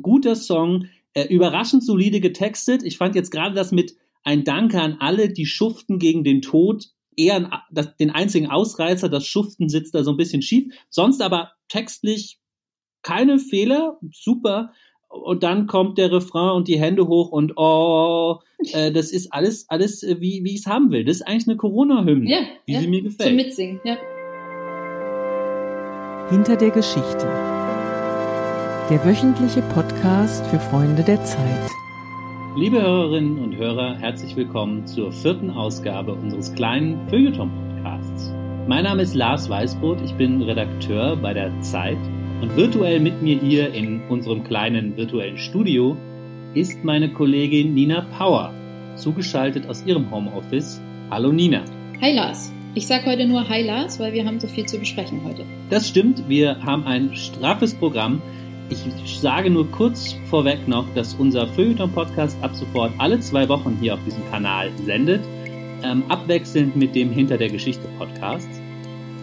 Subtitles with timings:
[0.00, 2.82] guter Song, äh, überraschend solide getextet.
[2.82, 6.90] Ich fand jetzt gerade das mit ein Danke an alle, die schuften gegen den Tod,
[7.16, 10.72] eher ein, das, den einzigen Ausreißer, das Schuften sitzt da so ein bisschen schief.
[10.88, 12.38] Sonst aber textlich
[13.02, 14.72] keine Fehler, super.
[15.08, 18.38] Und dann kommt der Refrain und die Hände hoch und oh,
[18.72, 21.04] äh, das ist alles, alles äh, wie, wie ich es haben will.
[21.04, 23.28] Das ist eigentlich eine Corona-Hymne, ja, wie ja, sie mir gefällt.
[23.28, 23.96] Zum Mitsingen, ja.
[26.30, 27.26] Hinter der Geschichte.
[28.90, 31.70] Der wöchentliche Podcast für Freunde der Zeit.
[32.56, 38.32] Liebe Hörerinnen und Hörer, herzlich willkommen zur vierten Ausgabe unseres kleinen Feuilleton-Podcasts.
[38.66, 41.98] Mein Name ist Lars Weißbrot, ich bin Redakteur bei der Zeit
[42.42, 45.96] und virtuell mit mir hier in unserem kleinen virtuellen Studio
[46.54, 48.52] ist meine Kollegin Nina Power,
[48.96, 50.80] zugeschaltet aus ihrem Homeoffice.
[51.12, 51.62] Hallo Nina.
[52.00, 52.52] Hi Lars.
[52.74, 55.44] Ich sage heute nur Hi Lars, weil wir haben so viel zu besprechen heute.
[55.70, 58.20] Das stimmt, wir haben ein straffes Programm.
[58.72, 63.94] Ich sage nur kurz vorweg noch, dass unser Feuilleton-Podcast ab sofort alle zwei Wochen hier
[63.94, 65.24] auf diesem Kanal sendet,
[65.82, 68.48] ähm, abwechselnd mit dem Hinter der Geschichte Podcast.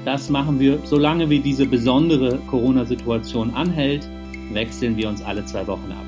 [0.04, 4.06] Das machen wir, solange wie diese besondere Corona-Situation anhält,
[4.52, 6.06] wechseln wir uns alle zwei Wochen ab.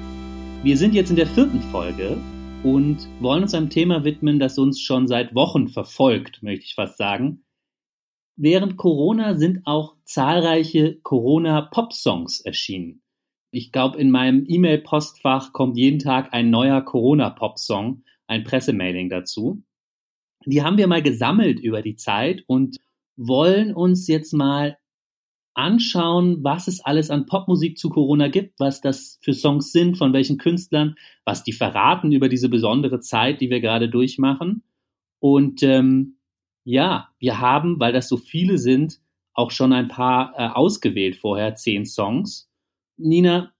[0.63, 2.17] Wir sind jetzt in der vierten Folge
[2.63, 6.97] und wollen uns einem Thema widmen, das uns schon seit Wochen verfolgt, möchte ich fast
[6.97, 7.45] sagen.
[8.35, 13.01] Während Corona sind auch zahlreiche Corona-Pop-Songs erschienen.
[13.51, 19.63] Ich glaube, in meinem E-Mail-Postfach kommt jeden Tag ein neuer Corona-Pop-Song, ein Pressemailing dazu.
[20.45, 22.77] Die haben wir mal gesammelt über die Zeit und
[23.17, 24.77] wollen uns jetzt mal
[25.53, 30.13] anschauen, was es alles an Popmusik zu Corona gibt, was das für Songs sind, von
[30.13, 34.63] welchen Künstlern, was die verraten über diese besondere Zeit, die wir gerade durchmachen.
[35.19, 36.17] Und ähm,
[36.63, 39.01] ja, wir haben, weil das so viele sind,
[39.33, 42.48] auch schon ein paar äh, ausgewählt vorher, zehn Songs.
[42.99, 43.51] Nina,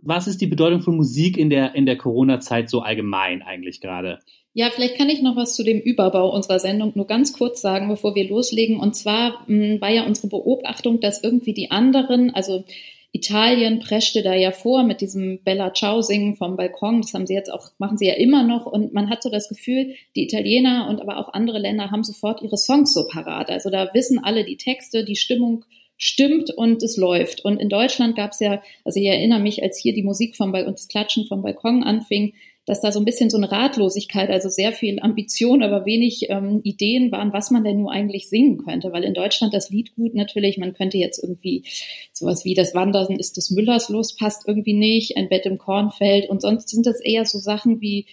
[0.00, 4.20] was ist die Bedeutung von Musik in der, in der Corona-Zeit so allgemein eigentlich gerade?
[4.54, 7.88] Ja, vielleicht kann ich noch was zu dem Überbau unserer Sendung nur ganz kurz sagen,
[7.88, 8.80] bevor wir loslegen.
[8.80, 12.64] Und zwar mh, hm, war ja unsere Beobachtung, dass irgendwie die anderen, also
[13.12, 17.00] Italien preschte da ja vor mit diesem Bella Ciao singen vom Balkon.
[17.00, 18.66] Das haben sie jetzt auch, machen sie ja immer noch.
[18.66, 22.42] Und man hat so das Gefühl, die Italiener und aber auch andere Länder haben sofort
[22.42, 23.50] ihre Songs so parat.
[23.50, 25.64] Also da wissen alle die Texte, die Stimmung
[25.98, 27.44] stimmt und es läuft.
[27.44, 30.54] Und in Deutschland gab es ja, also ich erinnere mich, als hier die Musik vom
[30.54, 32.32] und das Klatschen vom Balkon anfing,
[32.64, 36.60] dass da so ein bisschen so eine Ratlosigkeit, also sehr viel Ambition, aber wenig ähm,
[36.64, 38.92] Ideen waren, was man denn nur eigentlich singen könnte.
[38.92, 41.64] Weil in Deutschland das Lied gut natürlich, man könnte jetzt irgendwie
[42.12, 46.28] sowas wie das Wandern ist des Müllers los, passt irgendwie nicht, ein Bett im Kornfeld
[46.28, 48.06] und sonst sind das eher so Sachen wie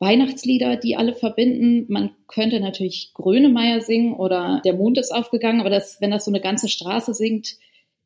[0.00, 1.84] Weihnachtslieder, die alle verbinden.
[1.88, 6.30] Man könnte natürlich Grönemeyer singen oder Der Mond ist aufgegangen, aber das, wenn das so
[6.30, 7.56] eine ganze Straße singt,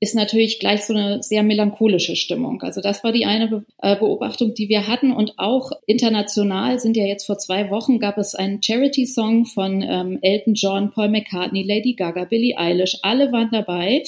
[0.00, 2.60] ist natürlich gleich so eine sehr melancholische Stimmung.
[2.62, 5.12] Also das war die eine äh, Beobachtung, die wir hatten.
[5.12, 10.18] Und auch international sind ja jetzt vor zwei Wochen gab es einen Charity-Song von ähm,
[10.20, 12.98] Elton John, Paul McCartney, Lady Gaga, Billie Eilish.
[13.02, 14.02] Alle waren dabei.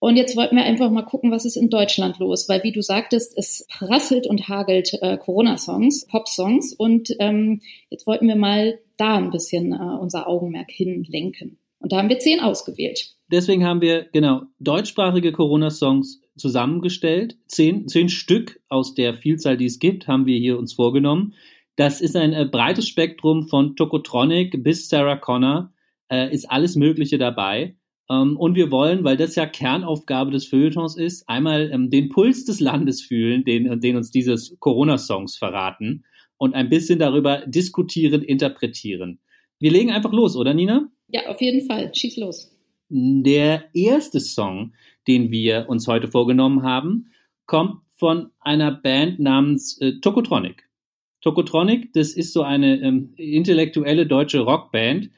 [0.00, 2.82] Und jetzt wollten wir einfach mal gucken, was ist in Deutschland los, weil wie du
[2.82, 9.16] sagtest, es prasselt und hagelt äh, Corona-Songs, Pop-Songs und ähm, jetzt wollten wir mal da
[9.16, 11.58] ein bisschen äh, unser Augenmerk hinlenken.
[11.80, 13.14] Und da haben wir zehn ausgewählt.
[13.30, 17.36] Deswegen haben wir genau deutschsprachige Corona-Songs zusammengestellt.
[17.46, 21.34] Zehn, zehn Stück aus der Vielzahl, die es gibt, haben wir hier uns vorgenommen.
[21.76, 25.72] Das ist ein äh, breites Spektrum von Tokotronic bis Sarah Connor,
[26.10, 27.76] äh, ist alles Mögliche dabei.
[28.10, 32.44] Ähm, und wir wollen, weil das ja Kernaufgabe des Feuilletons ist, einmal ähm, den Puls
[32.44, 36.04] des Landes fühlen, den, den uns diese Corona-Songs verraten
[36.38, 39.20] und ein bisschen darüber diskutieren, interpretieren.
[39.58, 40.88] Wir legen einfach los, oder Nina?
[41.08, 41.92] Ja, auf jeden Fall.
[41.94, 42.54] Schieß los.
[42.90, 44.72] Der erste Song,
[45.06, 47.10] den wir uns heute vorgenommen haben,
[47.46, 50.68] kommt von einer Band namens äh, Tokotronic.
[51.20, 55.10] Tokotronic, das ist so eine ähm, intellektuelle deutsche Rockband,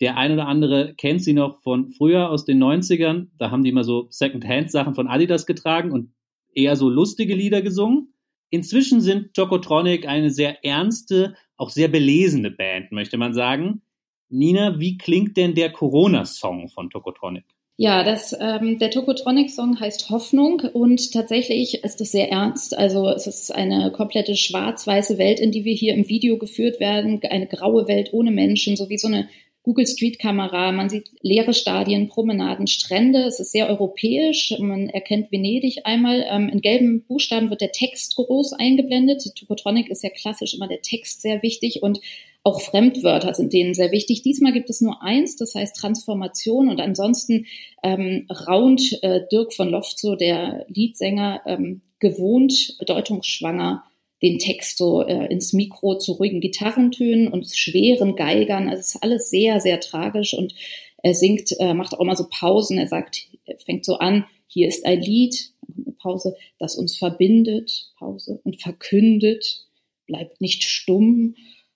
[0.00, 3.28] der ein oder andere kennt sie noch von früher aus den 90ern.
[3.38, 6.12] Da haben die immer so Second-Hand-Sachen von Adidas getragen und
[6.54, 8.12] eher so lustige Lieder gesungen.
[8.50, 13.82] Inzwischen sind Tokotronic eine sehr ernste, auch sehr belesene Band, möchte man sagen.
[14.28, 17.44] Nina, wie klingt denn der Corona-Song von Tokotronic?
[17.78, 22.76] Ja, das, ähm, der Tokotronic-Song heißt Hoffnung und tatsächlich ist es sehr ernst.
[22.76, 27.20] Also es ist eine komplette schwarz-weiße Welt, in die wir hier im Video geführt werden,
[27.28, 29.28] eine graue Welt ohne Menschen, so wie so eine
[29.66, 33.24] Google Street Kamera, man sieht leere Stadien, Promenaden, Strände.
[33.24, 34.54] Es ist sehr europäisch.
[34.60, 36.24] Man erkennt Venedig einmal.
[36.30, 39.34] Ähm, in gelben Buchstaben wird der Text groß eingeblendet.
[39.34, 42.00] Tokotronic ist ja klassisch immer der Text sehr wichtig und
[42.44, 44.22] auch Fremdwörter sind denen sehr wichtig.
[44.22, 46.68] Diesmal gibt es nur eins, das heißt Transformation.
[46.68, 47.46] Und ansonsten
[47.82, 53.82] ähm, raunt äh, Dirk von Lofzo, der Liedsänger, ähm, gewohnt bedeutungsschwanger
[54.22, 58.68] den Text so äh, ins Mikro zu ruhigen Gitarrentönen und schweren Geigern.
[58.68, 60.54] Also es ist alles sehr, sehr tragisch und
[61.02, 62.78] er singt, äh, macht auch immer so Pausen.
[62.78, 65.52] Er sagt, er fängt so an, hier ist ein Lied,
[65.98, 69.66] Pause, das uns verbindet, Pause, und verkündet,
[70.06, 71.34] bleibt nicht stumm.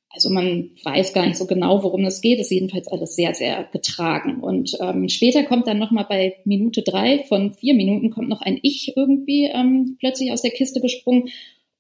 [0.09, 2.41] Also man weiß gar nicht so genau, worum es geht.
[2.41, 4.41] Es ist jedenfalls alles sehr, sehr getragen.
[4.41, 8.59] Und ähm, später kommt dann nochmal bei Minute drei von vier Minuten kommt noch ein
[8.63, 11.29] Ich irgendwie ähm, plötzlich aus der Kiste gesprungen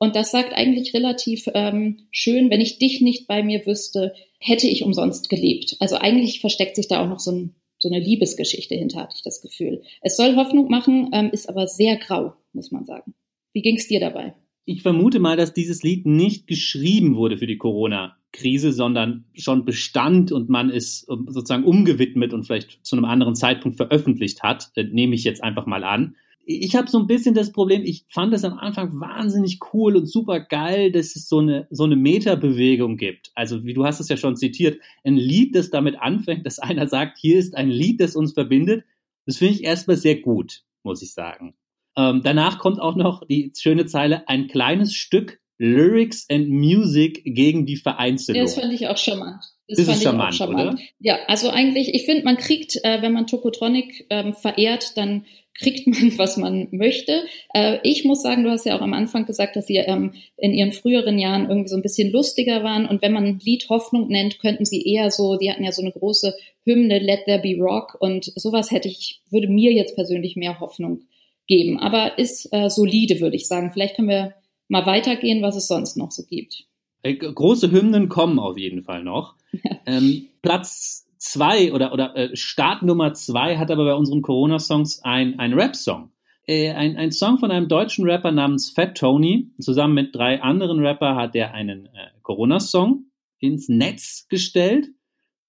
[0.00, 4.66] und das sagt eigentlich relativ ähm, schön, wenn ich dich nicht bei mir wüsste, hätte
[4.66, 5.76] ich umsonst gelebt.
[5.78, 9.22] Also eigentlich versteckt sich da auch noch so, ein, so eine Liebesgeschichte hinter, hatte ich
[9.22, 9.82] das Gefühl.
[10.00, 13.12] Es soll Hoffnung machen, ähm, ist aber sehr grau, muss man sagen.
[13.52, 14.34] Wie ging es dir dabei?
[14.64, 20.32] Ich vermute mal, dass dieses Lied nicht geschrieben wurde für die Corona-Krise, sondern schon bestand
[20.32, 24.84] und man es ähm, sozusagen umgewidmet und vielleicht zu einem anderen Zeitpunkt veröffentlicht hat, äh,
[24.84, 26.16] nehme ich jetzt einfach mal an
[26.58, 30.06] ich habe so ein bisschen das Problem, ich fand es am Anfang wahnsinnig cool und
[30.06, 33.30] super geil, dass es so eine, so eine Metabewegung gibt.
[33.34, 36.88] Also, wie du hast es ja schon zitiert, ein Lied, das damit anfängt, dass einer
[36.88, 38.84] sagt, hier ist ein Lied, das uns verbindet.
[39.26, 41.54] Das finde ich erstmal sehr gut, muss ich sagen.
[41.96, 47.66] Ähm, danach kommt auch noch die schöne Zeile, ein kleines Stück Lyrics and Music gegen
[47.66, 48.42] die Vereinzelung.
[48.42, 49.44] Das fand ich auch charmant.
[49.68, 50.78] Das, ist charmant, charmant, oder?
[51.00, 55.86] Ja, also eigentlich, ich finde, man kriegt, äh, wenn man Tokotronic ähm, verehrt, dann kriegt
[55.86, 57.24] man, was man möchte.
[57.52, 60.54] Äh, ich muss sagen, du hast ja auch am Anfang gesagt, dass sie ähm, in
[60.54, 62.86] ihren früheren Jahren irgendwie so ein bisschen lustiger waren.
[62.86, 65.82] Und wenn man ein Lied Hoffnung nennt, könnten sie eher so, die hatten ja so
[65.82, 66.34] eine große
[66.64, 67.98] Hymne, Let There Be Rock.
[68.00, 71.02] Und sowas hätte ich, würde mir jetzt persönlich mehr Hoffnung
[71.46, 71.78] geben.
[71.78, 73.72] Aber ist äh, solide, würde ich sagen.
[73.74, 74.34] Vielleicht können wir
[74.70, 76.64] mal weitergehen, was es sonst noch so gibt.
[77.02, 79.34] Äh, große Hymnen kommen auf jeden Fall noch.
[79.52, 79.78] Ja.
[79.86, 85.38] Ähm, Platz zwei oder, oder äh, Start Nummer zwei hat aber bei unseren Corona-Songs ein,
[85.38, 86.12] ein Rap-Song.
[86.46, 89.50] Äh, ein, ein Song von einem deutschen Rapper namens Fat Tony.
[89.58, 93.06] Zusammen mit drei anderen Rapper hat er einen äh, Corona-Song
[93.38, 94.88] ins Netz gestellt.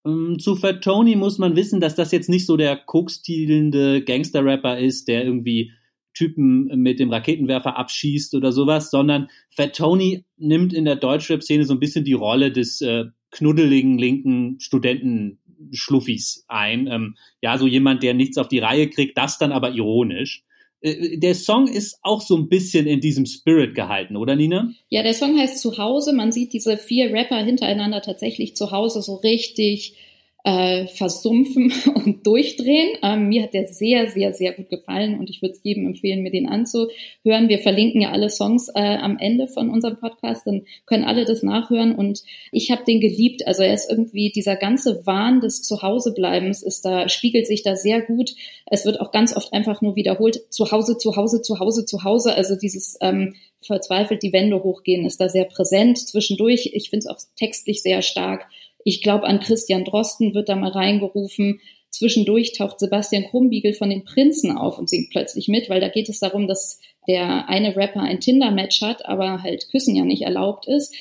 [0.06, 4.80] Ähm, zu Fat Tony muss man wissen, dass das jetzt nicht so der kokstiedelnde Gangster-Rapper
[4.80, 5.72] ist, der irgendwie
[6.14, 11.74] Typen mit dem Raketenwerfer abschießt oder sowas, sondern Fat Tony nimmt in der Deutschrap-Szene so
[11.74, 15.40] ein bisschen die Rolle des äh, knuddeligen linken Studenten
[15.72, 16.88] Schluffis ein.
[16.88, 20.44] Ähm, ja, so jemand, der nichts auf die Reihe kriegt, das dann aber ironisch.
[20.82, 24.72] Äh, der Song ist auch so ein bisschen in diesem Spirit gehalten, oder Nina?
[24.90, 26.14] Ja, der Song heißt Zuhause.
[26.14, 29.96] Man sieht diese vier Rapper hintereinander tatsächlich zu Hause so richtig
[30.44, 32.98] äh, versumpfen und durchdrehen.
[33.04, 36.22] Ähm, mir hat der sehr, sehr, sehr gut gefallen und ich würde es jedem empfehlen,
[36.22, 37.50] mir den anzuhören.
[37.50, 41.44] Wir verlinken ja alle Songs äh, am Ende von unserem Podcast, dann können alle das
[41.44, 43.48] nachhören und ich habe den geliebt.
[43.48, 48.02] Also er ist irgendwie, dieser ganze Wahn des Zuhausebleibens ist da, spiegelt sich da sehr
[48.02, 48.32] gut.
[48.66, 52.04] Es wird auch ganz oft einfach nur wiederholt, zu Hause, zu Hause, zu Hause, zu
[52.04, 52.34] Hause.
[52.36, 56.72] Also dieses ähm, verzweifelt die Wände hochgehen ist da sehr präsent zwischendurch.
[56.74, 58.48] Ich finde es auch textlich sehr stark.
[58.86, 61.60] Ich glaube, an Christian Drosten wird da mal reingerufen.
[61.90, 66.10] Zwischendurch taucht Sebastian Krumbiegel von den Prinzen auf und singt plötzlich mit, weil da geht
[66.10, 70.68] es darum, dass der eine Rapper ein Tinder-Match hat, aber halt Küssen ja nicht erlaubt
[70.68, 70.96] ist.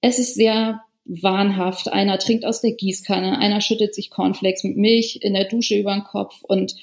[0.00, 1.92] Es ist sehr wahnhaft.
[1.92, 5.94] Einer trinkt aus der Gießkanne, einer schüttet sich Cornflakes mit Milch in der Dusche über
[5.94, 6.74] den Kopf und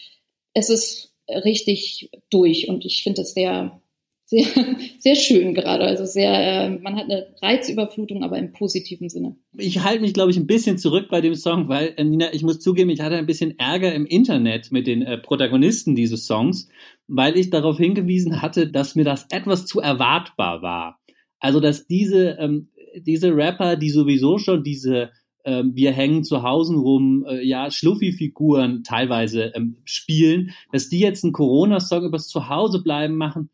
[0.54, 3.82] es ist richtig durch und ich finde es sehr
[4.30, 4.46] sehr,
[5.00, 5.84] sehr schön gerade.
[5.86, 9.36] Also sehr, äh, man hat eine Reizüberflutung, aber im positiven Sinne.
[9.58, 12.44] Ich halte mich, glaube ich, ein bisschen zurück bei dem Song, weil, äh, Nina, ich
[12.44, 16.70] muss zugeben, ich hatte ein bisschen Ärger im Internet mit den äh, Protagonisten dieses Songs,
[17.08, 21.00] weil ich darauf hingewiesen hatte, dass mir das etwas zu erwartbar war.
[21.40, 25.10] Also, dass diese, ähm, diese Rapper, die sowieso schon diese
[25.46, 31.32] ähm, wir hängen zu Hause rum, ja, Schluffi-Figuren teilweise ähm, spielen, dass die jetzt einen
[31.32, 33.50] Corona-Song übers Zuhausebleiben machen,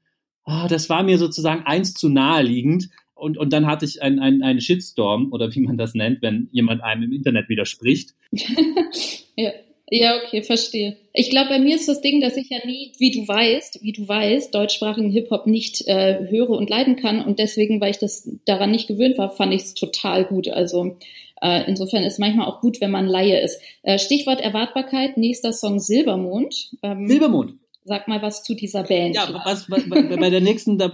[0.45, 2.89] oh, das war mir sozusagen eins zu naheliegend.
[3.13, 6.49] Und, und dann hatte ich einen, einen, einen Shitstorm oder wie man das nennt, wenn
[6.51, 8.13] jemand einem im Internet widerspricht.
[9.35, 9.51] ja.
[9.91, 10.97] Ja, okay, verstehe.
[11.13, 13.91] Ich glaube, bei mir ist das Ding, dass ich ja nie, wie du weißt, wie
[13.91, 17.23] du weißt, deutschsprachigen Hip-Hop nicht äh, höre und leiden kann.
[17.23, 20.47] Und deswegen, weil ich das daran nicht gewöhnt war, fand ich es total gut.
[20.47, 20.97] Also
[21.39, 23.61] äh, insofern ist manchmal auch gut, wenn man Laie ist.
[23.83, 26.71] Äh, Stichwort Erwartbarkeit, nächster Song Silbermond.
[26.81, 27.53] Ähm, Silbermond.
[27.87, 29.13] Sag mal was zu dieser Band.
[29.15, 30.91] Ja, was, was, bei der nächsten, da,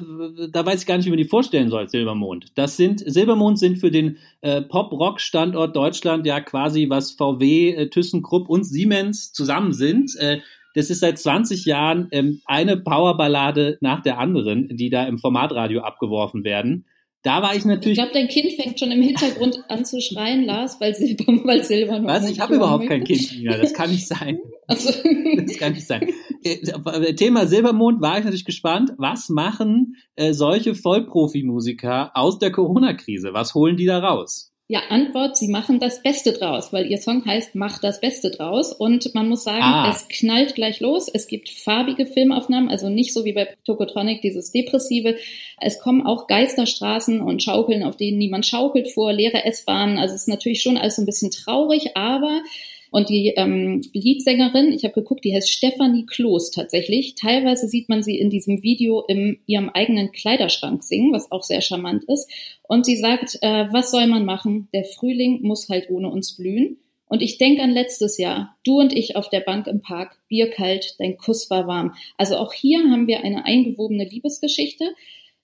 [0.51, 2.47] da weiß ich gar nicht, wie man die vorstellen soll, Silbermond.
[2.55, 8.49] Das sind, Silbermond sind für den äh, Pop-Rock-Standort Deutschland ja quasi, was VW, äh, ThyssenKrupp
[8.49, 10.17] und Siemens zusammen sind.
[10.17, 10.41] Äh,
[10.75, 15.83] das ist seit 20 Jahren ähm, eine Powerballade nach der anderen, die da im Formatradio
[15.83, 16.83] abgeworfen werden.
[17.23, 17.97] Da war ich natürlich.
[17.97, 21.63] Ich glaube, dein Kind fängt schon im Hintergrund an zu schreien, Lars, weil Silber, weil
[21.63, 22.29] Silber Was?
[22.29, 23.57] Ich habe überhaupt kein Kind mehr.
[23.57, 24.39] Das kann nicht sein.
[24.67, 24.89] Also.
[24.93, 26.07] Das kann nicht sein.
[26.43, 28.93] Äh, Thema Silbermond war ich natürlich gespannt.
[28.97, 33.33] Was machen äh, solche Vollprofimusiker aus der Corona-Krise?
[33.33, 34.50] Was holen die da raus?
[34.71, 38.71] Ja, Antwort, sie machen das Beste draus, weil ihr Song heißt Mach das Beste draus.
[38.71, 39.91] Und man muss sagen, ah.
[39.93, 41.09] es knallt gleich los.
[41.13, 45.17] Es gibt farbige Filmaufnahmen, also nicht so wie bei Tokotronic, dieses Depressive.
[45.59, 49.97] Es kommen auch Geisterstraßen und Schaukeln, auf denen niemand schaukelt vor, leere S-Bahnen.
[49.97, 52.41] Also es ist natürlich schon alles so ein bisschen traurig, aber
[52.91, 57.15] und die ähm, Liedsängerin, ich habe geguckt, die heißt Stefanie Kloß tatsächlich.
[57.15, 61.61] Teilweise sieht man sie in diesem Video in ihrem eigenen Kleiderschrank singen, was auch sehr
[61.61, 62.29] charmant ist.
[62.67, 64.67] Und sie sagt, äh, was soll man machen?
[64.73, 66.79] Der Frühling muss halt ohne uns blühen.
[67.05, 70.49] Und ich denke an letztes Jahr, du und ich auf der Bank im Park, Bier
[70.49, 71.93] kalt, dein Kuss war warm.
[72.17, 74.85] Also auch hier haben wir eine eingewobene Liebesgeschichte.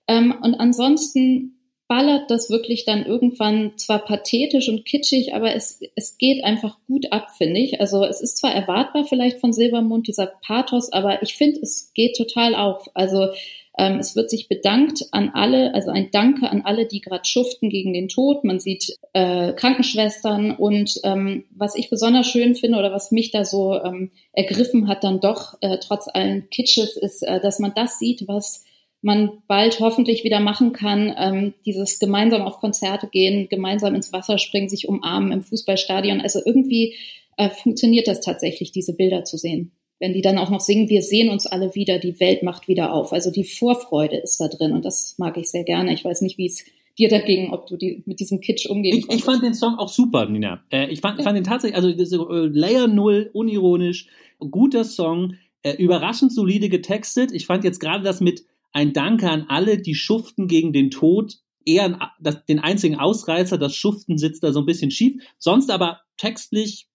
[0.10, 1.57] Ähm, und ansonsten
[1.88, 7.12] ballert das wirklich dann irgendwann zwar pathetisch und kitschig, aber es, es geht einfach gut
[7.12, 7.79] ab, finde ich.
[7.79, 12.17] Also es ist zwar erwartbar vielleicht von Silbermond, dieser Pathos, aber ich finde, es geht
[12.17, 12.89] total auf.
[12.94, 13.29] Also
[13.77, 17.70] ähm, es wird sich bedankt an alle, also ein Danke an alle, die gerade schuften
[17.70, 18.44] gegen den Tod.
[18.44, 23.46] Man sieht äh, Krankenschwestern und ähm, was ich besonders schön finde oder was mich da
[23.46, 28.00] so ähm, ergriffen hat, dann doch äh, trotz allen Kitsches, ist, äh, dass man das
[28.00, 28.63] sieht, was
[29.08, 34.38] man bald hoffentlich wieder machen kann, ähm, dieses gemeinsam auf Konzerte gehen, gemeinsam ins Wasser
[34.38, 36.20] springen, sich umarmen im Fußballstadion.
[36.20, 36.96] Also irgendwie
[37.38, 39.72] äh, funktioniert das tatsächlich, diese Bilder zu sehen.
[40.00, 42.94] Wenn die dann auch noch singen, wir sehen uns alle wieder, die Welt macht wieder
[42.94, 43.14] auf.
[43.14, 45.94] Also die Vorfreude ist da drin und das mag ich sehr gerne.
[45.94, 46.66] Ich weiß nicht, wie es
[47.00, 49.90] dir dagegen, ob du die, mit diesem Kitsch umgehen ich, ich fand den Song auch
[49.90, 50.62] super, Nina.
[50.70, 51.24] Äh, ich fand, ja.
[51.24, 51.90] fand den tatsächlich, also
[52.30, 54.08] äh, Layer Null, unironisch,
[54.40, 57.32] guter Song, äh, überraschend solide getextet.
[57.32, 58.44] Ich fand jetzt gerade das mit
[58.77, 61.38] ein Danke an alle, die schuften gegen den Tod.
[61.65, 65.15] Eher das, den einzigen Ausreißer, das Schuften sitzt da so ein bisschen schief.
[65.39, 66.88] Sonst aber textlich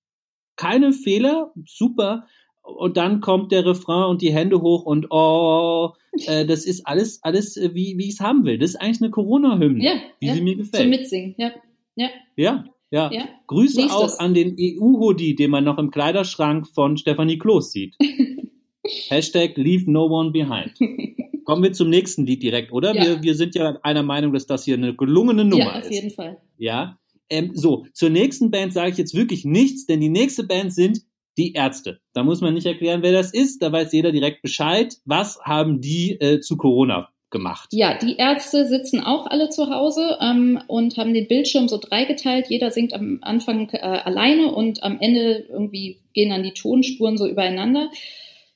[0.55, 2.27] keine Fehler, super.
[2.63, 5.95] Und dann kommt der Refrain und die Hände hoch und oh,
[6.27, 8.59] äh, das ist alles, alles äh, wie, wie ich es haben will.
[8.59, 10.85] Das ist eigentlich eine Corona-Hymne, ja, wie ja, sie mir gefällt.
[10.85, 11.51] Zum Mitsingen, ja.
[11.97, 12.11] Ja.
[12.37, 13.11] Ja, ja.
[13.11, 13.29] ja.
[13.49, 14.21] Grüße Lies auch das.
[14.21, 17.97] an den EU-Hoodie, den man noch im Kleiderschrank von Stefanie Kloß sieht.
[19.09, 20.79] Hashtag Leave No One Behind.
[21.53, 22.95] Kommen wir zum nächsten Lied direkt, oder?
[22.95, 23.03] Ja.
[23.03, 25.83] Wir, wir sind ja einer Meinung, dass das hier eine gelungene Nummer ist.
[25.83, 26.39] Ja, auf jeden Fall.
[26.57, 26.99] Ja.
[27.29, 31.01] Ähm, so, zur nächsten Band sage ich jetzt wirklich nichts, denn die nächste Band sind
[31.37, 32.01] die Ärzte.
[32.15, 33.63] Da muss man nicht erklären, wer das ist.
[33.63, 34.97] Da weiß jeder direkt Bescheid.
[35.05, 37.69] Was haben die äh, zu Corona gemacht?
[37.73, 42.47] Ja, die Ärzte sitzen auch alle zu Hause ähm, und haben den Bildschirm so dreigeteilt.
[42.49, 47.29] Jeder singt am Anfang äh, alleine und am Ende irgendwie gehen dann die Tonspuren so
[47.29, 47.91] übereinander.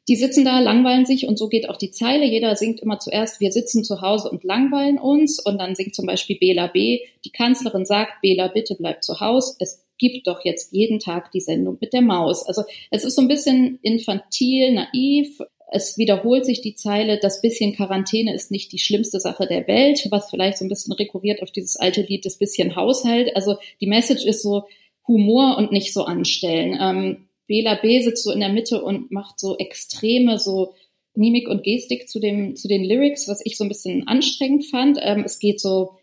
[0.09, 2.25] Die sitzen da, langweilen sich und so geht auch die Zeile.
[2.25, 6.07] Jeder singt immer zuerst, wir sitzen zu Hause und langweilen uns und dann singt zum
[6.07, 7.01] Beispiel Bela B.
[7.25, 9.57] Die Kanzlerin sagt, Bela, bitte bleib zu Hause.
[9.59, 12.47] Es gibt doch jetzt jeden Tag die Sendung mit der Maus.
[12.47, 15.41] Also es ist so ein bisschen infantil, naiv.
[15.73, 20.07] Es wiederholt sich die Zeile, das bisschen Quarantäne ist nicht die schlimmste Sache der Welt,
[20.11, 23.35] was vielleicht so ein bisschen rekurriert auf dieses alte Lied, das bisschen Haushalt.
[23.35, 24.65] Also die Message ist so
[25.09, 26.79] Humor und nicht so anstellen.
[26.81, 30.75] Ähm, Bela B sitzt so in der Mitte und macht so extreme so
[31.15, 34.99] Mimik und Gestik zu dem zu den Lyrics, was ich so ein bisschen anstrengend fand.
[35.01, 35.97] Ähm, es geht so,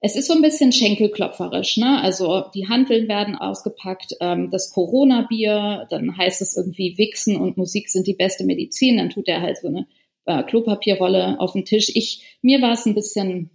[0.00, 2.00] es ist so ein bisschen schenkelklopferisch, ne?
[2.02, 7.88] Also die Handeln werden ausgepackt, ähm, das Corona-Bier, dann heißt es irgendwie Wichsen und Musik
[7.88, 9.86] sind die beste Medizin, dann tut er halt so eine
[10.24, 11.90] äh, Klopapierrolle auf den Tisch.
[11.94, 13.50] Ich mir war es ein bisschen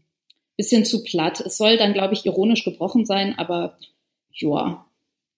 [0.57, 1.39] bisschen zu platt.
[1.41, 3.77] Es soll dann, glaube ich, ironisch gebrochen sein, aber
[4.31, 4.85] ja,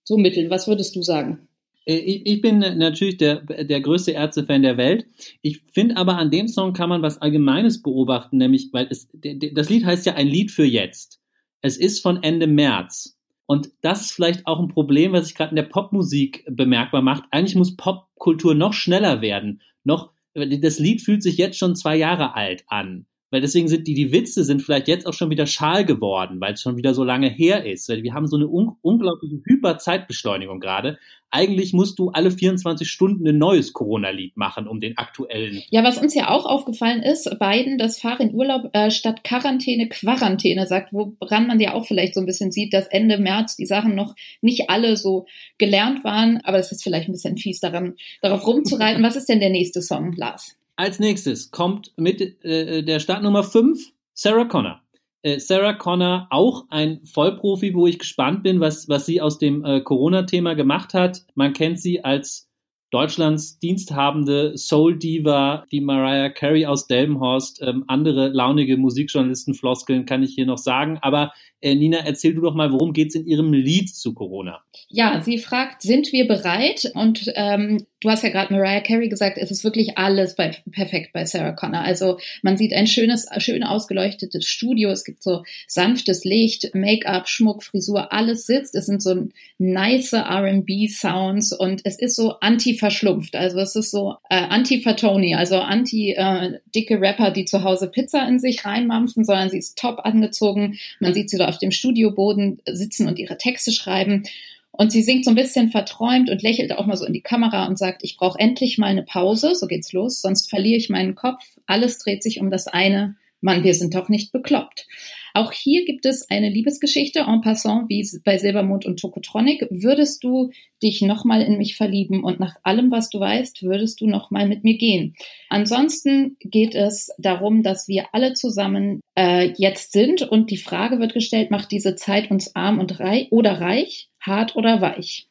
[0.03, 0.49] so mittel.
[0.49, 1.47] Was würdest du sagen?
[1.85, 5.05] Äh, ich, ich bin natürlich der, der größte Ärzte-Fan der Welt.
[5.41, 9.69] Ich finde aber an dem Song kann man was Allgemeines beobachten, nämlich, weil es, das
[9.69, 11.19] Lied heißt ja ein Lied für jetzt.
[11.61, 13.17] Es ist von Ende März.
[13.45, 17.23] Und das ist vielleicht auch ein Problem, was sich gerade in der Popmusik bemerkbar macht.
[17.31, 19.61] Eigentlich muss Popkultur noch schneller werden.
[19.83, 23.95] Noch, das Lied fühlt sich jetzt schon zwei Jahre alt an weil deswegen sind die,
[23.95, 27.03] die Witze sind vielleicht jetzt auch schon wieder schal geworden, weil es schon wieder so
[27.03, 27.89] lange her ist.
[27.89, 30.99] Weil wir haben so eine un unglaubliche Hyperzeitbeschleunigung gerade.
[31.31, 35.63] Eigentlich musst du alle 24 Stunden ein neues Corona-Lied machen, um den aktuellen.
[35.71, 39.89] Ja, was uns ja auch aufgefallen ist, beiden, das Fahr in Urlaub äh, statt Quarantäne
[39.89, 43.65] Quarantäne sagt, woran man ja auch vielleicht so ein bisschen sieht, dass Ende März die
[43.65, 45.25] Sachen noch nicht alle so
[45.57, 46.39] gelernt waren.
[46.43, 49.01] Aber es ist vielleicht ein bisschen fies daran, darauf rumzureiten.
[49.01, 50.55] was ist denn der nächste Song, Lars?
[50.75, 54.81] Als nächstes kommt mit äh, der Startnummer 5 Sarah Connor.
[55.21, 59.63] Äh, Sarah Connor, auch ein Vollprofi, wo ich gespannt bin, was, was sie aus dem
[59.63, 61.25] äh, Corona-Thema gemacht hat.
[61.35, 62.49] Man kennt sie als
[62.93, 67.59] Deutschlands diensthabende Soul-Diva, die Mariah Carey aus Delmenhorst.
[67.63, 70.99] Ähm, andere launige Musikjournalisten-Floskeln kann ich hier noch sagen.
[71.01, 71.33] Aber
[71.63, 74.61] äh, Nina, erzähl du doch mal, worum geht's in Ihrem Lied zu Corona?
[74.89, 76.91] Ja, sie fragt, sind wir bereit?
[76.93, 81.13] Und ähm, du hast ja gerade Mariah Carey gesagt, es ist wirklich alles bei, perfekt
[81.13, 81.79] bei Sarah Connor.
[81.79, 84.89] Also man sieht ein schönes, schön ausgeleuchtetes Studio.
[84.89, 88.75] Es gibt so sanftes Licht, Make-up, Schmuck, Frisur, alles sitzt.
[88.75, 92.39] Es sind so nice R&B-Sounds und es ist so
[92.83, 93.35] anti-verschlumpft.
[93.35, 98.39] Also es ist so äh, anti-Fatoni, also anti-dicke äh, Rapper, die zu Hause Pizza in
[98.39, 100.77] sich reinmampfen, sondern sie ist top angezogen.
[100.99, 104.23] Man sieht sie da auf dem Studioboden sitzen und ihre Texte schreiben.
[104.71, 107.67] Und sie singt so ein bisschen verträumt und lächelt auch mal so in die Kamera
[107.67, 111.13] und sagt, ich brauche endlich mal eine Pause, so geht's los, sonst verliere ich meinen
[111.13, 111.41] Kopf.
[111.67, 114.87] Alles dreht sich um das eine, Mann, wir sind doch nicht bekloppt.
[115.33, 119.67] Auch hier gibt es eine Liebesgeschichte en passant, wie bei Silbermond und Tokotronic.
[119.69, 124.07] Würdest du dich nochmal in mich verlieben und nach allem, was du weißt, würdest du
[124.07, 125.15] nochmal mit mir gehen?
[125.49, 131.13] Ansonsten geht es darum, dass wir alle zusammen äh, jetzt sind und die Frage wird
[131.13, 135.27] gestellt, macht diese Zeit uns arm und reich oder reich, hart oder weich?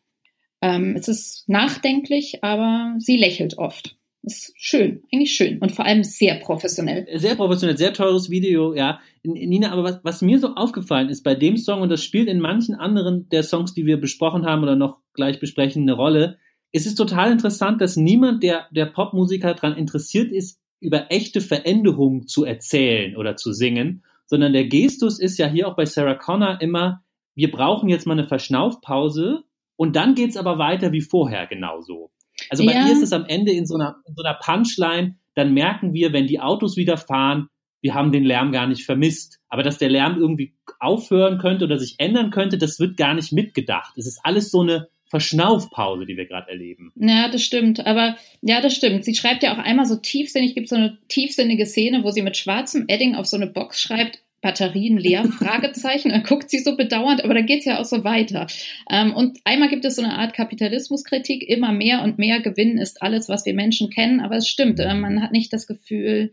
[0.61, 6.05] Ähm, es ist nachdenklich, aber sie lächelt oft ist schön, eigentlich schön und vor allem
[6.05, 7.07] sehr professionell.
[7.19, 9.01] Sehr professionell, sehr teures Video, ja.
[9.25, 12.41] Nina, aber was, was mir so aufgefallen ist bei dem Song, und das spielt in
[12.41, 16.39] manchen anderen der Songs, die wir besprochen haben oder noch gleich besprechen, eine Rolle,
[16.73, 22.27] es ist total interessant, dass niemand, der, der Popmusiker daran interessiert ist, über echte Veränderungen
[22.27, 26.61] zu erzählen oder zu singen, sondern der Gestus ist ja hier auch bei Sarah Connor
[26.61, 29.45] immer, wir brauchen jetzt mal eine Verschnaufpause
[29.77, 32.11] und dann geht's aber weiter wie vorher genauso.
[32.53, 32.87] Also bei ja.
[32.87, 36.13] ihr ist es am Ende in so, einer, in so einer Punchline, dann merken wir,
[36.13, 37.49] wenn die Autos wieder fahren,
[37.81, 39.41] wir haben den Lärm gar nicht vermisst.
[39.49, 43.33] Aber dass der Lärm irgendwie aufhören könnte oder sich ändern könnte, das wird gar nicht
[43.33, 43.97] mitgedacht.
[43.97, 46.93] Es ist alles so eine Verschnaufpause, die wir gerade erleben.
[46.97, 47.87] Ja, das stimmt.
[47.87, 49.07] Aber ja, das stimmt.
[49.07, 52.37] Sie schreibt ja auch einmal so tiefsinnig, gibt so eine tiefsinnige Szene, wo sie mit
[52.37, 55.25] schwarzem Edding auf so eine Box schreibt, Batterien leer?
[55.39, 56.11] Fragezeichen.
[56.11, 58.47] Dann guckt sie so bedauernd, aber da geht's ja auch so weiter.
[58.91, 63.01] Ähm, und einmal gibt es so eine Art Kapitalismuskritik, immer mehr und mehr Gewinn ist
[63.01, 66.33] alles, was wir Menschen kennen, aber es stimmt, äh, man hat nicht das Gefühl,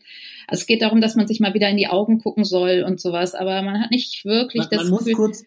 [0.50, 3.36] es geht darum, dass man sich mal wieder in die Augen gucken soll und sowas,
[3.36, 5.14] aber man hat nicht wirklich man, das man Gefühl.
[5.14, 5.44] Kurz,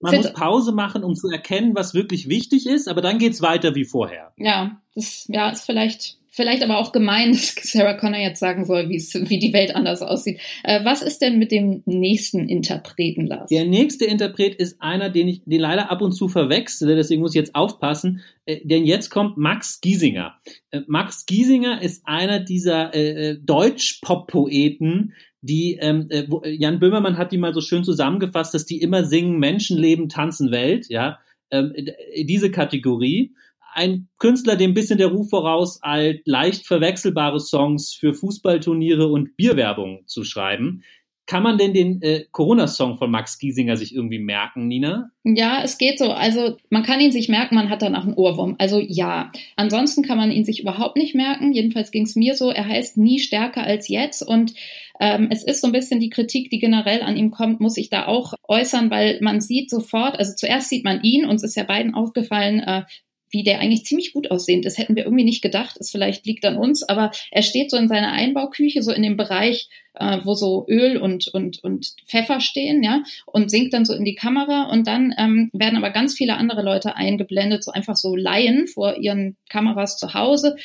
[0.00, 3.74] man muss Pause machen, um zu erkennen, was wirklich wichtig ist, aber dann geht's weiter
[3.74, 4.32] wie vorher.
[4.38, 8.88] Ja, das ja, ist vielleicht Vielleicht aber auch gemein, dass Sarah Connor jetzt sagen soll,
[8.88, 10.40] wie die Welt anders aussieht.
[10.64, 13.50] Äh, was ist denn mit dem nächsten Interpreten, Lars?
[13.50, 17.32] Der nächste Interpret ist einer, den ich den leider ab und zu verwechsle, deswegen muss
[17.32, 18.22] ich jetzt aufpassen.
[18.46, 20.34] Äh, denn jetzt kommt Max Giesinger.
[20.70, 26.24] Äh, Max Giesinger ist einer dieser äh, äh Deutsch-Pop-Poeten, die ähm, äh,
[26.54, 30.86] Jan Böhmermann hat die mal so schön zusammengefasst, dass die immer singen Menschenleben, tanzen Welt,
[30.88, 31.18] ja,
[31.50, 31.74] ähm,
[32.16, 33.34] diese Kategorie
[33.72, 39.36] ein Künstler, dem ein bisschen der Ruf voraus eilt, leicht verwechselbare Songs für Fußballturniere und
[39.36, 40.82] Bierwerbung zu schreiben.
[41.30, 45.10] Kann man denn den äh, Corona-Song von Max Giesinger sich irgendwie merken, Nina?
[45.22, 46.10] Ja, es geht so.
[46.10, 48.56] Also man kann ihn sich merken, man hat danach einen Ohrwurm.
[48.58, 49.30] Also ja.
[49.54, 51.52] Ansonsten kann man ihn sich überhaupt nicht merken.
[51.52, 52.50] Jedenfalls ging es mir so.
[52.50, 54.26] Er heißt nie stärker als jetzt.
[54.26, 54.54] Und
[54.98, 57.90] ähm, es ist so ein bisschen die Kritik, die generell an ihm kommt, muss ich
[57.90, 61.62] da auch äußern, weil man sieht sofort, also zuerst sieht man ihn, uns ist ja
[61.62, 62.82] beiden aufgefallen, äh,
[63.30, 64.78] wie der eigentlich ziemlich gut aussehend ist.
[64.78, 65.76] Hätten wir irgendwie nicht gedacht.
[65.78, 69.16] Es vielleicht liegt an uns, aber er steht so in seiner Einbauküche, so in dem
[69.16, 73.94] Bereich, äh, wo so Öl und, und, und Pfeffer stehen, ja, und singt dann so
[73.94, 77.96] in die Kamera und dann ähm, werden aber ganz viele andere Leute eingeblendet, so einfach
[77.96, 80.56] so Laien vor ihren Kameras zu Hause,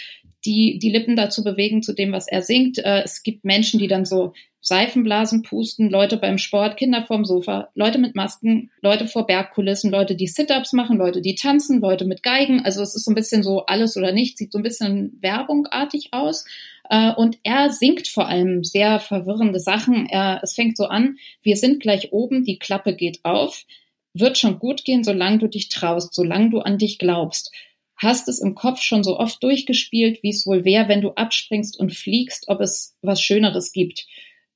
[0.45, 2.77] die die Lippen dazu bewegen zu dem, was er singt.
[2.77, 7.69] Äh, es gibt Menschen, die dann so Seifenblasen pusten, Leute beim Sport, Kinder vorm Sofa,
[7.75, 12.23] Leute mit Masken, Leute vor Bergkulissen, Leute, die Sit-ups machen, Leute, die tanzen, Leute mit
[12.23, 12.61] Geigen.
[12.65, 16.09] Also es ist so ein bisschen so alles oder nichts, sieht so ein bisschen werbungartig
[16.13, 16.45] aus.
[16.89, 20.07] Äh, und er singt vor allem sehr verwirrende Sachen.
[20.07, 23.65] Er, es fängt so an, wir sind gleich oben, die Klappe geht auf.
[24.13, 27.51] Wird schon gut gehen, solange du dich traust, solange du an dich glaubst
[27.97, 31.79] hast es im Kopf schon so oft durchgespielt, wie es wohl wäre, wenn du abspringst
[31.79, 34.05] und fliegst, ob es was Schöneres gibt.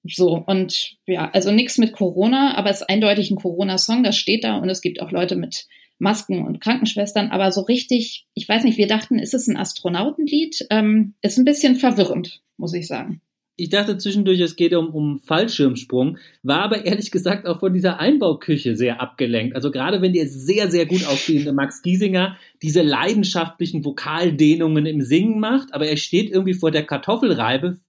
[0.04, 4.44] So, und ja, also nichts mit Corona, aber es ist eindeutig ein Corona-Song, das steht
[4.44, 5.68] da und es gibt auch Leute mit
[6.00, 10.66] Masken und Krankenschwestern, aber so richtig, ich weiß nicht, wir dachten, ist es ein Astronautenlied?
[10.70, 13.22] Ähm, ist ein bisschen verwirrend, muss ich sagen.
[13.60, 18.00] Ich dachte zwischendurch, es geht um, um Fallschirmsprung, war aber ehrlich gesagt auch von dieser
[18.00, 19.54] Einbauküche sehr abgelenkt.
[19.54, 25.42] Also gerade wenn der sehr, sehr gut aussehende Max Giesinger diese leidenschaftlichen Vokaldehnungen im Singen
[25.42, 27.80] macht, aber er steht irgendwie vor der Kartoffelreibe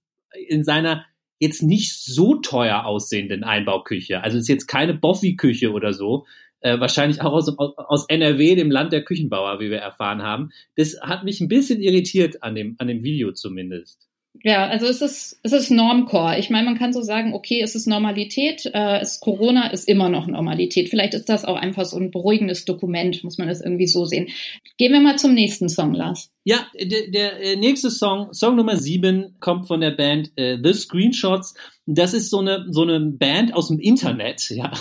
[0.49, 1.05] in seiner
[1.39, 4.21] jetzt nicht so teuer aussehenden Einbauküche.
[4.21, 6.25] Also es ist jetzt keine Boffi-Küche oder so.
[6.59, 10.51] Äh, wahrscheinlich auch aus, aus NRW, dem Land der Küchenbauer, wie wir erfahren haben.
[10.75, 14.10] Das hat mich ein bisschen irritiert an dem, an dem Video zumindest.
[14.43, 16.39] Ja, also es ist, es ist Normcore.
[16.39, 20.09] Ich meine, man kann so sagen, okay, es ist Normalität, äh, es Corona ist immer
[20.09, 20.89] noch Normalität.
[20.89, 24.29] Vielleicht ist das auch einfach so ein beruhigendes Dokument, muss man das irgendwie so sehen.
[24.77, 26.31] Gehen wir mal zum nächsten Song, Lars.
[26.43, 30.73] Ja, der, der äh, nächste Song, Song Nummer sieben, kommt von der Band äh, The
[30.73, 31.53] Screenshots.
[31.85, 34.49] Das ist so eine so eine Band aus dem Internet.
[34.51, 34.71] Ja,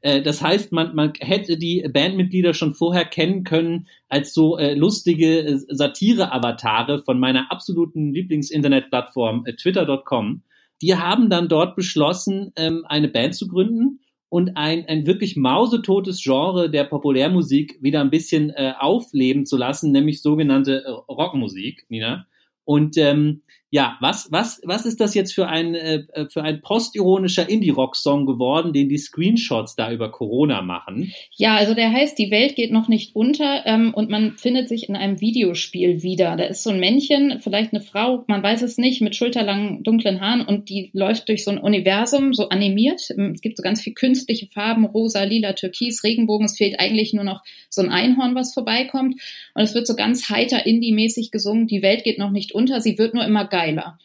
[0.00, 4.74] äh, das heißt, man man hätte die Bandmitglieder schon vorher kennen können als so äh,
[4.74, 10.42] lustige äh, Satire-Avatare von meiner absoluten Lieblings-Internet-Plattform äh, Twitter.com.
[10.82, 16.22] Die haben dann dort beschlossen, ähm, eine Band zu gründen und ein, ein wirklich mausetotes
[16.22, 22.26] Genre der Populärmusik wieder ein bisschen äh, aufleben zu lassen, nämlich sogenannte äh, Rockmusik, Nina.
[22.64, 27.48] Und ähm, ja, was, was, was ist das jetzt für ein, äh, für ein postironischer
[27.48, 31.12] Indie-Rock-Song geworden, den die Screenshots da über Corona machen?
[31.36, 34.88] Ja, also der heißt Die Welt geht noch nicht unter ähm, und man findet sich
[34.88, 36.36] in einem Videospiel wieder.
[36.36, 40.22] Da ist so ein Männchen, vielleicht eine Frau, man weiß es nicht, mit schulterlangen dunklen
[40.22, 43.02] Haaren und die läuft durch so ein Universum, so animiert.
[43.10, 46.46] Ähm, es gibt so ganz viel künstliche Farben, rosa, lila, türkis, Regenbogen.
[46.46, 49.20] Es fehlt eigentlich nur noch so ein Einhorn, was vorbeikommt.
[49.54, 51.66] Und es wird so ganz heiter Indie-mäßig gesungen.
[51.66, 53.98] Die Welt geht noch nicht unter, sie wird nur immer geiler.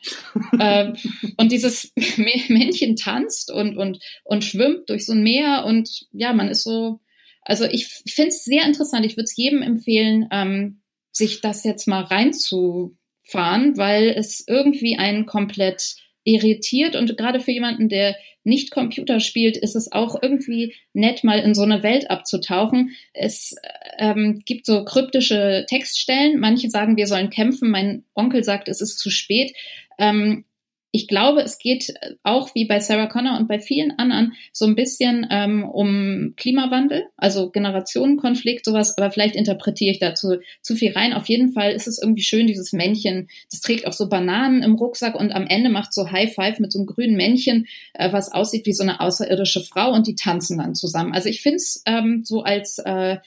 [0.60, 0.96] ähm,
[1.38, 6.50] und dieses Männchen tanzt und, und, und schwimmt durch so ein Meer und ja, man
[6.50, 7.00] ist so,
[7.42, 9.06] also ich finde es sehr interessant.
[9.06, 15.26] Ich würde es jedem empfehlen, ähm, sich das jetzt mal reinzufahren, weil es irgendwie einen
[15.26, 21.24] komplett irritiert und gerade für jemanden, der nicht Computer spielt, ist es auch irgendwie nett,
[21.24, 22.92] mal in so eine Welt abzutauchen.
[23.14, 23.56] Es
[23.98, 26.40] ähm, gibt so kryptische Textstellen.
[26.40, 27.70] Manche sagen, wir sollen kämpfen.
[27.70, 29.54] Mein Onkel sagt, es ist zu spät.
[29.98, 30.46] Ähm,
[30.96, 34.76] ich glaube, es geht auch wie bei Sarah Connor und bei vielen anderen so ein
[34.76, 41.14] bisschen ähm, um Klimawandel, also Generationenkonflikt, sowas, aber vielleicht interpretiere ich dazu zu viel rein.
[41.14, 44.76] Auf jeden Fall ist es irgendwie schön, dieses Männchen, das trägt auch so Bananen im
[44.76, 48.32] Rucksack und am Ende macht so High Five mit so einem grünen Männchen, äh, was
[48.32, 51.14] aussieht wie so eine außerirdische Frau und die tanzen dann zusammen.
[51.14, 53.18] Also ich finde es ähm, so als äh,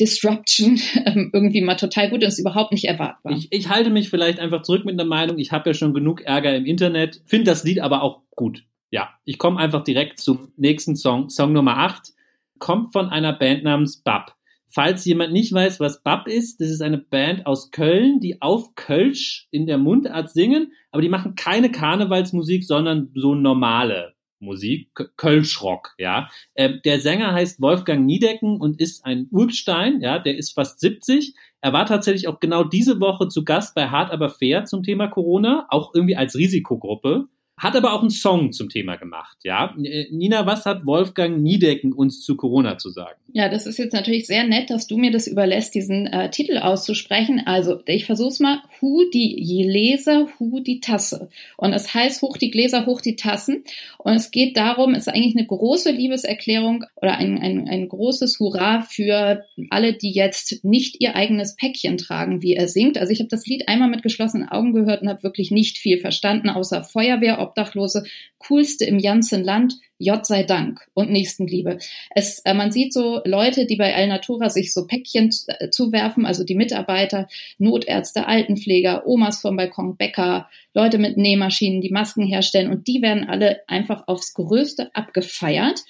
[0.00, 3.32] Disruption ähm, irgendwie mal total gut und ist überhaupt nicht erwartbar.
[3.32, 5.38] Ich, ich halte mich vielleicht einfach zurück mit einer Meinung.
[5.38, 8.64] Ich habe ja schon genug Ärger im Internet, finde das Lied aber auch gut.
[8.90, 11.28] Ja, ich komme einfach direkt zum nächsten Song.
[11.28, 12.12] Song Nummer 8
[12.58, 14.34] kommt von einer Band namens Bab.
[14.70, 18.74] Falls jemand nicht weiß, was Bab ist, das ist eine Band aus Köln, die auf
[18.74, 25.94] Kölsch in der Mundart singen, aber die machen keine Karnevalsmusik, sondern so normale Musik, Kölschrock,
[25.98, 26.28] ja.
[26.54, 31.34] Äh, der Sänger heißt Wolfgang Niedecken und ist ein Urgestein, ja, der ist fast 70.
[31.60, 35.08] Er war tatsächlich auch genau diese Woche zu Gast bei Hart aber fair zum Thema
[35.08, 39.74] Corona, auch irgendwie als Risikogruppe hat aber auch einen Song zum Thema gemacht, ja.
[39.82, 43.18] Äh, Nina, was hat Wolfgang Niedecken uns zu Corona zu sagen?
[43.32, 46.58] Ja, das ist jetzt natürlich sehr nett, dass du mir das überlässt, diesen äh, Titel
[46.58, 47.42] auszusprechen.
[47.44, 48.62] Also, ich versuch's mal.
[48.80, 51.28] Hu die Gläser, hu die Tasse.
[51.56, 53.64] Und es heißt hoch die Gläser, hoch die Tassen.
[53.98, 58.38] Und es geht darum, es ist eigentlich eine große Liebeserklärung oder ein, ein, ein großes
[58.38, 62.96] Hurra für alle, die jetzt nicht ihr eigenes Päckchen tragen, wie er singt.
[62.96, 65.98] Also ich habe das Lied einmal mit geschlossenen Augen gehört und habe wirklich nicht viel
[65.98, 68.04] verstanden, außer Feuerwehr, Obdachlose,
[68.38, 71.78] coolste im ganzen Land, J sei Dank und Nächstenliebe.
[72.14, 76.44] Es, äh, man sieht so Leute, die bei Alnatura sich so Päckchen äh, zuwerfen, also
[76.44, 82.86] die Mitarbeiter, Notärzte, Altenpfleger, Omas vom Balkon, Bäcker, Leute mit Nähmaschinen, die Masken herstellen und
[82.86, 85.80] die werden alle einfach aufs Größte abgefeiert.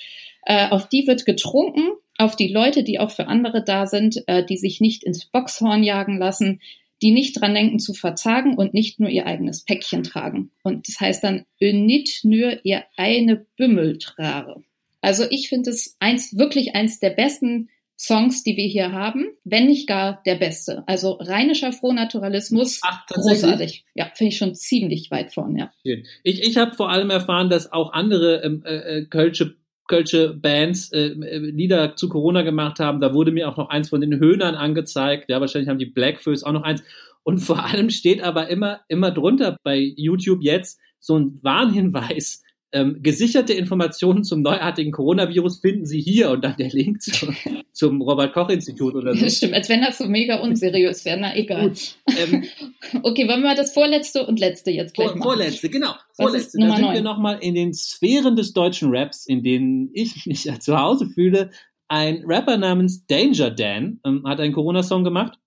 [0.47, 4.45] Äh, auf die wird getrunken, auf die Leute, die auch für andere da sind, äh,
[4.45, 6.61] die sich nicht ins Boxhorn jagen lassen,
[7.03, 10.51] die nicht dran denken zu verzagen und nicht nur ihr eigenes Päckchen tragen.
[10.63, 14.63] Und das heißt dann, nicht nur ihr eine Bümmel trage.
[15.01, 17.69] Also ich finde es eins, wirklich eins der besten
[18.01, 20.85] Songs, die wir hier haben, wenn nicht gar der beste.
[20.87, 23.85] Also rheinischer Frohnaturalismus, Ach, großartig.
[23.95, 26.01] Ja, finde ich schon ziemlich weit vorne, ja.
[26.23, 29.57] Ich, ich habe vor allem erfahren, dass auch andere ähm, äh, äh Kölsche
[29.89, 33.01] Kölsche Bands äh, äh, Lieder zu Corona gemacht haben.
[33.01, 35.29] Da wurde mir auch noch eins von den Höhnern angezeigt.
[35.29, 36.85] Ja, wahrscheinlich haben die Blackfoes auch noch eins.
[37.25, 42.99] Und vor allem steht aber immer, immer drunter bei YouTube jetzt so ein Warnhinweis ähm,
[43.03, 47.29] gesicherte Informationen zum neuartigen Coronavirus finden Sie hier und dann der Link zu,
[47.73, 49.29] zum Robert-Koch-Institut oder so.
[49.29, 51.73] Stimmt, als wenn das so mega unseriös wäre, na egal.
[52.07, 52.45] Ähm,
[53.03, 55.23] okay, wollen wir mal das vorletzte und letzte jetzt gleich machen?
[55.23, 55.95] Vorletzte, genau.
[56.13, 56.59] Vorletzte.
[56.59, 56.95] Da sind 9?
[56.95, 61.07] wir nochmal in den Sphären des deutschen Raps, in denen ich mich ja zu Hause
[61.07, 61.51] fühle.
[61.89, 65.39] Ein Rapper namens Danger Dan ähm, hat einen Corona-Song gemacht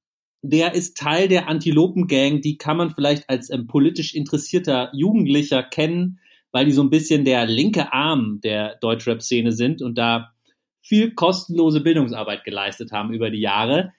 [0.43, 6.19] der ist Teil der Antilopen-Gang, die kann man vielleicht als ähm, politisch interessierter Jugendlicher kennen
[6.51, 10.33] weil die so ein bisschen der linke Arm der Deutschrap-Szene sind und da
[10.81, 13.93] viel kostenlose Bildungsarbeit geleistet haben über die Jahre.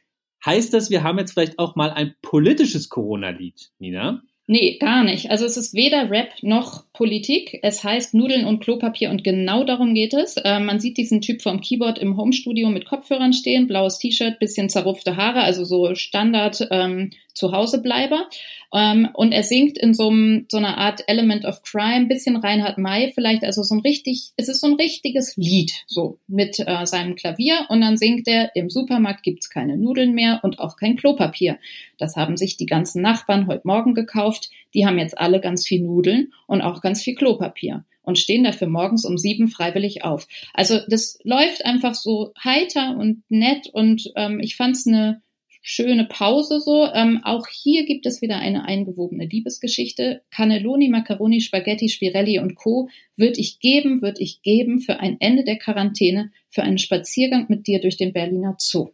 [0.44, 4.22] Heißt das, wir haben jetzt vielleicht auch mal ein politisches Corona-Lied, Nina?
[4.48, 5.30] Nee, gar nicht.
[5.30, 7.60] Also es ist weder Rap noch Politik.
[7.62, 10.36] Es heißt Nudeln und Klopapier und genau darum geht es.
[10.36, 14.68] Äh, man sieht diesen Typ vom Keyboard im Homestudio mit Kopfhörern stehen, blaues T-Shirt, bisschen
[14.68, 18.28] zerrupfte Haare, also so Standard ähm, Zuhausebleiber.
[18.74, 22.78] Ähm, und er singt in so, einem, so einer Art Element of Crime, bisschen Reinhard
[22.78, 26.86] May vielleicht, also so ein richtig, es ist so ein richtiges Lied, so mit äh,
[26.86, 27.66] seinem Klavier.
[27.68, 31.58] Und dann singt er, im Supermarkt gibt's keine Nudeln mehr und auch kein Klopapier.
[31.98, 34.50] Das haben sich die ganzen Nachbarn heute Morgen gekauft.
[34.74, 38.68] Die haben jetzt alle ganz viel Nudeln und auch ganz viel Klopapier und stehen dafür
[38.68, 40.26] morgens um sieben freiwillig auf.
[40.54, 45.22] Also das läuft einfach so heiter und nett und ähm, ich fand's eine
[45.62, 46.86] schöne Pause so.
[46.92, 50.22] Ähm, auch hier gibt es wieder eine eingewobene Liebesgeschichte.
[50.30, 52.88] Cannelloni, Macaroni, Spaghetti, Spirelli und Co.
[53.16, 57.66] wird ich geben, wird ich geben für ein Ende der Quarantäne, für einen Spaziergang mit
[57.66, 58.90] dir durch den Berliner Zoo.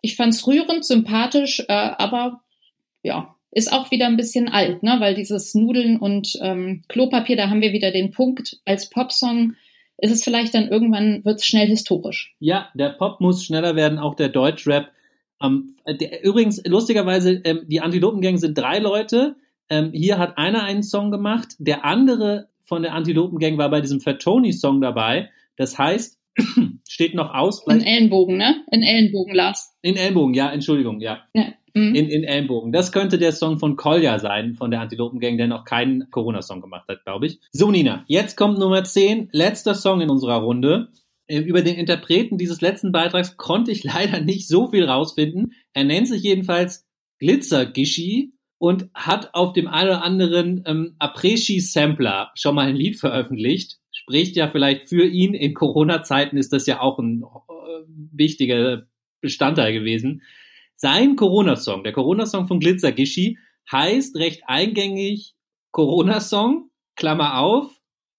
[0.00, 2.40] Ich fand's rührend, sympathisch, äh, aber
[3.02, 4.96] ja, ist auch wieder ein bisschen alt, ne?
[4.98, 9.54] weil dieses Nudeln und ähm, Klopapier, da haben wir wieder den Punkt als Popsong,
[9.98, 12.34] ist es vielleicht dann irgendwann, wird es schnell historisch.
[12.38, 14.90] Ja, der Pop muss schneller werden, auch der Deutschrap.
[15.42, 19.36] Ähm, der, übrigens, lustigerweise, ähm, die Antilopengang sind drei Leute.
[19.68, 24.00] Ähm, hier hat einer einen Song gemacht, der andere von der Antilopengang war bei diesem
[24.00, 25.30] Fat Tony Song dabei.
[25.56, 26.18] Das heißt,
[26.88, 27.66] steht noch aus.
[27.66, 28.64] In Ellenbogen, ne?
[28.70, 29.74] In Ellenbogen, Lars.
[29.82, 31.20] In Ellenbogen, ja, Entschuldigung, ja.
[31.34, 31.46] ja.
[31.74, 31.94] Mhm.
[31.94, 32.72] In, in Ellenbogen.
[32.72, 36.88] Das könnte der Song von Kolja sein, von der Antilopengang, der noch keinen Corona-Song gemacht
[36.88, 37.40] hat, glaube ich.
[37.52, 40.88] So, Nina, jetzt kommt Nummer 10, letzter Song in unserer Runde.
[41.28, 45.52] Äh, über den Interpreten dieses letzten Beitrags konnte ich leider nicht so viel rausfinden.
[45.72, 46.86] Er nennt sich jedenfalls
[47.18, 52.98] Glitzer Gishi und hat auf dem einen oder anderen ähm, Après-Ski-Sampler schon mal ein Lied
[52.98, 53.78] veröffentlicht.
[53.92, 55.34] Spricht ja vielleicht für ihn.
[55.34, 58.86] In Corona-Zeiten ist das ja auch ein äh, wichtiger
[59.20, 60.22] Bestandteil gewesen.
[60.76, 63.38] Sein Corona-Song, der Corona-Song von Glitzer Gishi,
[63.70, 65.34] heißt recht eingängig
[65.72, 67.70] Corona-Song, Klammer auf,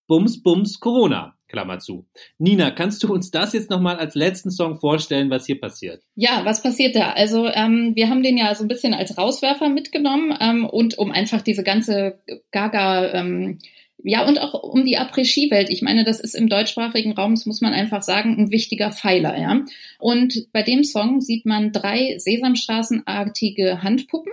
[0.07, 1.36] Bums Bums Corona.
[1.47, 2.05] Klammer zu.
[2.37, 6.03] Nina, kannst du uns das jetzt nochmal als letzten Song vorstellen, was hier passiert?
[6.15, 7.11] Ja, was passiert da?
[7.11, 11.11] Also ähm, wir haben den ja so ein bisschen als Rauswerfer mitgenommen ähm, und um
[11.11, 12.19] einfach diese ganze
[12.51, 13.59] Gaga ähm,
[14.03, 15.69] ja, und auch um die Après-Ski-Welt.
[15.69, 19.37] Ich meine, das ist im deutschsprachigen Raum, das muss man einfach sagen, ein wichtiger Pfeiler,
[19.39, 19.63] ja.
[19.99, 24.31] Und bei dem Song sieht man drei Sesamstraßenartige Handpuppen.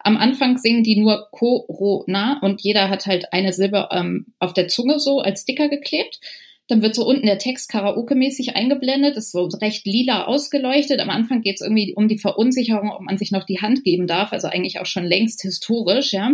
[0.00, 4.68] Am Anfang singen die nur Corona und jeder hat halt eine Silbe ähm, auf der
[4.68, 6.20] Zunge so als Sticker geklebt.
[6.68, 11.00] Dann wird so unten der Text Karaoke-mäßig eingeblendet, ist so recht lila ausgeleuchtet.
[11.00, 14.06] Am Anfang geht es irgendwie um die Verunsicherung, ob man sich noch die Hand geben
[14.06, 16.30] darf, also eigentlich auch schon längst historisch, ja.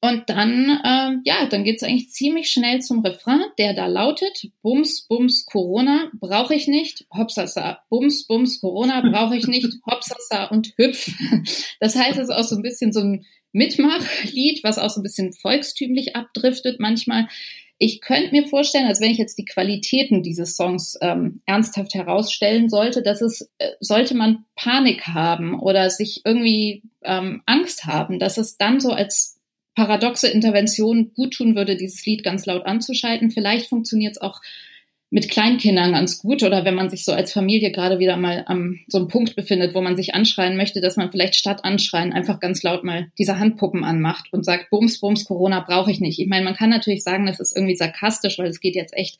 [0.00, 5.06] Und dann, äh, ja, dann geht's eigentlich ziemlich schnell zum Refrain, der da lautet, Bums,
[5.08, 7.80] Bums, Corona brauche ich nicht, Hopsasa.
[7.88, 11.10] Bums, Bums, Corona brauche ich nicht, Hopsasa und Hüpf.
[11.80, 15.02] Das heißt, es ist auch so ein bisschen so ein Mitmachlied, was auch so ein
[15.02, 17.26] bisschen volkstümlich abdriftet manchmal.
[17.78, 22.70] Ich könnte mir vorstellen, als wenn ich jetzt die Qualitäten dieses Songs ähm, ernsthaft herausstellen
[22.70, 28.38] sollte, dass es, äh, sollte man Panik haben oder sich irgendwie ähm, Angst haben, dass
[28.38, 29.38] es dann so als
[29.74, 33.30] paradoxe Intervention gut tun würde, dieses Lied ganz laut anzuschalten.
[33.30, 34.40] Vielleicht funktioniert es auch
[35.10, 38.80] mit Kleinkindern ganz gut oder wenn man sich so als Familie gerade wieder mal am
[38.88, 42.40] so einem Punkt befindet, wo man sich anschreien möchte, dass man vielleicht statt anschreien einfach
[42.40, 46.18] ganz laut mal diese Handpuppen anmacht und sagt, Bums, Bums, Corona brauche ich nicht.
[46.18, 49.18] Ich meine, man kann natürlich sagen, das ist irgendwie sarkastisch, weil es geht jetzt echt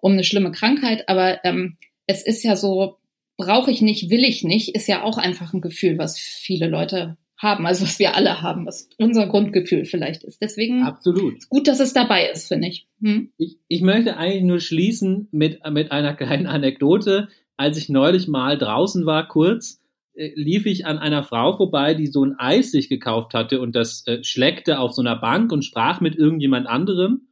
[0.00, 2.96] um eine schlimme Krankheit, aber ähm, es ist ja so,
[3.36, 7.18] brauche ich nicht, will ich nicht, ist ja auch einfach ein Gefühl, was viele Leute
[7.40, 10.42] haben, also was wir alle haben, was unser Grundgefühl vielleicht ist.
[10.42, 11.48] Deswegen Absolut.
[11.48, 12.86] gut, dass es dabei ist, finde ich.
[13.00, 13.32] Hm?
[13.38, 13.58] ich.
[13.66, 17.28] Ich möchte eigentlich nur schließen mit, mit einer kleinen Anekdote.
[17.56, 19.80] Als ich neulich mal draußen war, kurz,
[20.14, 23.74] äh, lief ich an einer Frau vorbei, die so ein Eis sich gekauft hatte und
[23.74, 27.28] das äh, schleckte auf so einer Bank und sprach mit irgendjemand anderem.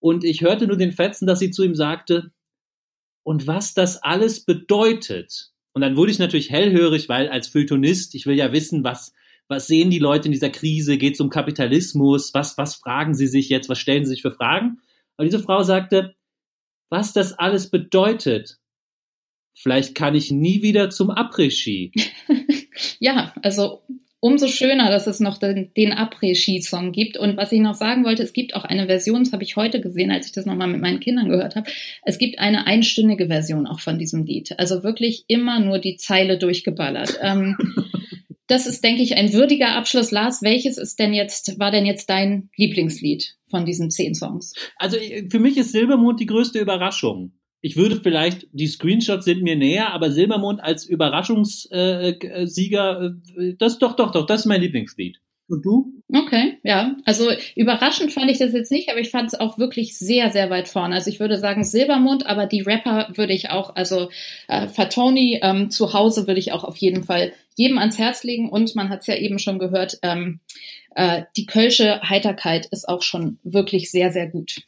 [0.00, 2.32] Und ich hörte nur den Fetzen, dass sie zu ihm sagte,
[3.22, 5.52] und was das alles bedeutet.
[5.72, 9.14] Und dann wurde ich natürlich hellhörig, weil als Feuilletonist, ich will ja wissen, was,
[9.48, 10.98] was sehen die Leute in dieser Krise?
[10.98, 12.32] Geht es um Kapitalismus?
[12.34, 13.68] Was, was fragen sie sich jetzt?
[13.68, 14.78] Was stellen sie sich für Fragen?
[15.16, 16.14] Und diese Frau sagte,
[16.90, 18.58] was das alles bedeutet.
[19.56, 21.92] Vielleicht kann ich nie wieder zum Après-Ski.
[22.98, 23.82] ja, also
[24.24, 27.18] umso schöner, dass es noch den, den Après-Ski-Song gibt.
[27.18, 29.80] Und was ich noch sagen wollte, es gibt auch eine Version, das habe ich heute
[29.80, 31.70] gesehen, als ich das nochmal mit meinen Kindern gehört habe.
[32.02, 34.58] Es gibt eine einstündige Version auch von diesem Lied.
[34.58, 37.18] Also wirklich immer nur die Zeile durchgeballert.
[37.22, 37.56] ähm,
[38.46, 40.10] das ist, denke ich, ein würdiger Abschluss.
[40.10, 44.52] Lars, welches ist denn jetzt, war denn jetzt dein Lieblingslied von diesen zehn Songs?
[44.76, 44.98] Also
[45.30, 47.32] für mich ist Silbermond die größte Überraschung.
[47.64, 53.96] ich würde vielleicht, die Screenshots sind mir näher, aber Silbermond als Überraschungssieger, äh, das doch,
[53.96, 55.16] doch, doch, das ist mein Lieblingslied.
[55.48, 55.94] Und du?
[56.12, 56.94] Okay, ja.
[57.06, 60.50] Also überraschend fand ich das jetzt nicht, aber ich fand es auch wirklich sehr, sehr
[60.50, 60.94] weit vorne.
[60.94, 64.10] Also ich würde sagen Silbermond, aber die Rapper würde ich auch, also
[64.48, 68.48] äh, Fatoni ähm, zu Hause würde ich auch auf jeden Fall jedem ans Herz legen.
[68.48, 70.40] Und man hat es ja eben schon gehört, ähm,
[70.94, 74.62] äh, die Kölsche Heiterkeit ist auch schon wirklich sehr, sehr gut.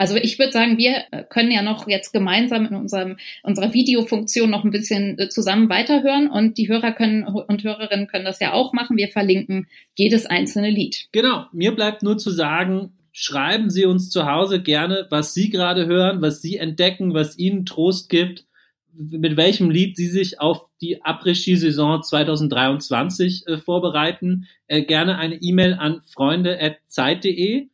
[0.00, 4.64] Also ich würde sagen, wir können ja noch jetzt gemeinsam in unserem, unserer Videofunktion noch
[4.64, 8.72] ein bisschen äh, zusammen weiterhören und die Hörer können und Hörerinnen können das ja auch
[8.72, 8.96] machen.
[8.96, 11.08] Wir verlinken jedes einzelne Lied.
[11.12, 11.44] Genau.
[11.52, 16.22] Mir bleibt nur zu sagen, schreiben Sie uns zu Hause gerne, was Sie gerade hören,
[16.22, 18.46] was Sie entdecken, was Ihnen Trost gibt,
[18.94, 24.46] mit welchem Lied Sie sich auf die Après-Ski-Saison 2023 äh, vorbereiten.
[24.66, 27.68] Äh, gerne eine E-Mail an freunde.zeit.de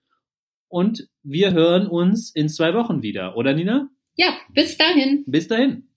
[0.69, 3.89] und wir hören uns in zwei Wochen wieder, oder Nina?
[4.17, 5.25] Ja, bis dahin.
[5.27, 5.89] Bis dahin.